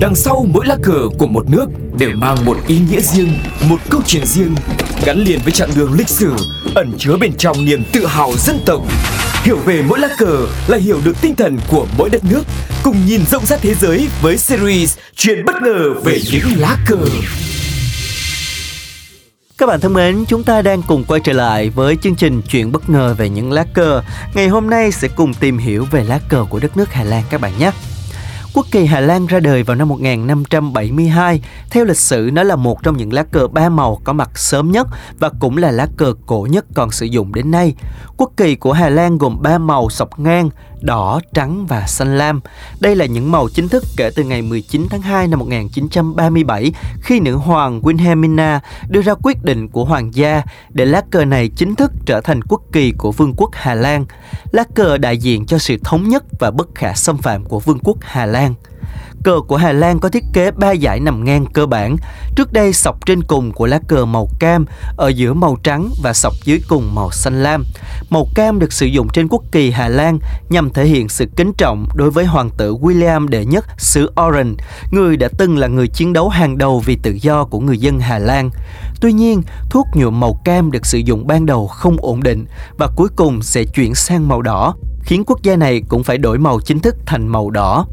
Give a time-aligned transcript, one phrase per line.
[0.00, 1.66] Đằng sau mỗi lá cờ của một nước
[1.98, 3.32] đều mang một ý nghĩa riêng,
[3.68, 4.54] một câu chuyện riêng,
[5.04, 6.32] gắn liền với chặng đường lịch sử,
[6.74, 8.82] ẩn chứa bên trong niềm tự hào dân tộc.
[9.42, 12.42] Hiểu về mỗi lá cờ là hiểu được tinh thần của mỗi đất nước,
[12.82, 16.98] cùng nhìn rộng rãi thế giới với series Chuyện bất ngờ về những lá cờ.
[19.58, 22.72] Các bạn thân mến, chúng ta đang cùng quay trở lại với chương trình Chuyện
[22.72, 24.02] bất ngờ về những lá cờ.
[24.34, 27.22] Ngày hôm nay sẽ cùng tìm hiểu về lá cờ của đất nước Hà Lan
[27.30, 27.70] các bạn nhé.
[28.56, 31.40] Quốc kỳ Hà Lan ra đời vào năm 1572.
[31.70, 34.70] Theo lịch sử, nó là một trong những lá cờ ba màu có mặt sớm
[34.70, 34.86] nhất
[35.18, 37.74] và cũng là lá cờ cổ nhất còn sử dụng đến nay.
[38.16, 40.50] Quốc kỳ của Hà Lan gồm ba màu sọc ngang,
[40.86, 42.40] đỏ, trắng và xanh lam.
[42.80, 46.72] Đây là những màu chính thức kể từ ngày 19 tháng 2 năm 1937
[47.02, 51.48] khi nữ hoàng Wilhelmina đưa ra quyết định của hoàng gia để lá cờ này
[51.48, 54.06] chính thức trở thành quốc kỳ của Vương quốc Hà Lan.
[54.52, 57.78] Lá cờ đại diện cho sự thống nhất và bất khả xâm phạm của Vương
[57.78, 58.54] quốc Hà Lan.
[59.26, 61.96] Cờ của Hà Lan có thiết kế ba dải nằm ngang cơ bản.
[62.36, 64.64] Trước đây sọc trên cùng của lá cờ màu cam,
[64.96, 67.64] ở giữa màu trắng và sọc dưới cùng màu xanh lam.
[68.10, 71.52] Màu cam được sử dụng trên quốc kỳ Hà Lan nhằm thể hiện sự kính
[71.52, 75.88] trọng đối với hoàng tử William đệ nhất xứ Orange, người đã từng là người
[75.88, 78.50] chiến đấu hàng đầu vì tự do của người dân Hà Lan.
[79.00, 82.46] Tuy nhiên, thuốc nhuộm màu cam được sử dụng ban đầu không ổn định
[82.78, 86.38] và cuối cùng sẽ chuyển sang màu đỏ, khiến quốc gia này cũng phải đổi
[86.38, 87.86] màu chính thức thành màu đỏ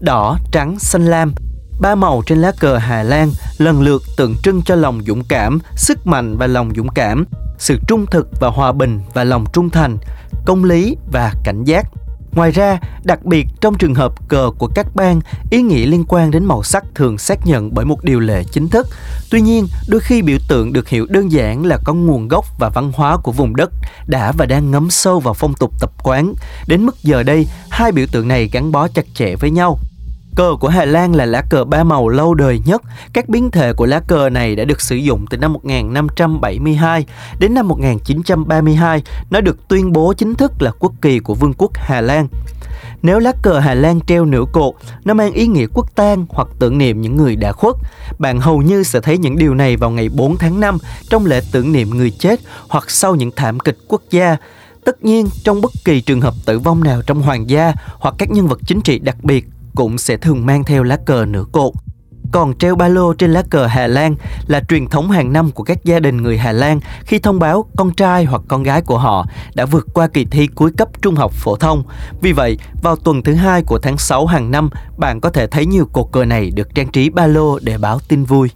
[0.00, 1.34] đỏ, trắng, xanh lam.
[1.80, 5.58] Ba màu trên lá cờ Hà Lan lần lượt tượng trưng cho lòng dũng cảm,
[5.76, 7.24] sức mạnh và lòng dũng cảm,
[7.58, 9.98] sự trung thực và hòa bình và lòng trung thành,
[10.46, 11.86] công lý và cảnh giác.
[12.32, 16.30] Ngoài ra, đặc biệt trong trường hợp cờ của các bang, ý nghĩa liên quan
[16.30, 18.86] đến màu sắc thường xác nhận bởi một điều lệ chính thức.
[19.30, 22.68] Tuy nhiên, đôi khi biểu tượng được hiểu đơn giản là có nguồn gốc và
[22.68, 23.70] văn hóa của vùng đất
[24.06, 26.34] đã và đang ngấm sâu vào phong tục tập quán.
[26.66, 29.78] Đến mức giờ đây, hai biểu tượng này gắn bó chặt chẽ với nhau.
[30.36, 32.82] Cờ của Hà Lan là lá cờ ba màu lâu đời nhất.
[33.12, 37.06] Các biến thể của lá cờ này đã được sử dụng từ năm 1572
[37.38, 39.02] đến năm 1932.
[39.30, 42.28] Nó được tuyên bố chính thức là quốc kỳ của Vương quốc Hà Lan.
[43.02, 44.74] Nếu lá cờ Hà Lan treo nửa cột,
[45.04, 47.74] nó mang ý nghĩa quốc tang hoặc tưởng niệm những người đã khuất.
[48.18, 50.78] Bạn hầu như sẽ thấy những điều này vào ngày 4 tháng 5
[51.10, 54.36] trong lễ tưởng niệm người chết hoặc sau những thảm kịch quốc gia.
[54.84, 58.30] Tất nhiên, trong bất kỳ trường hợp tử vong nào trong hoàng gia hoặc các
[58.30, 61.72] nhân vật chính trị đặc biệt cũng sẽ thường mang theo lá cờ nửa cột.
[62.32, 64.16] Còn treo ba lô trên lá cờ Hà Lan
[64.46, 67.64] là truyền thống hàng năm của các gia đình người Hà Lan khi thông báo
[67.76, 71.14] con trai hoặc con gái của họ đã vượt qua kỳ thi cuối cấp trung
[71.14, 71.82] học phổ thông.
[72.22, 75.66] Vì vậy, vào tuần thứ hai của tháng 6 hàng năm, bạn có thể thấy
[75.66, 78.50] nhiều cột cờ này được trang trí ba lô để báo tin vui.